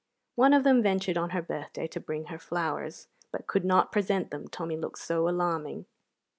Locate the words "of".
0.55-0.63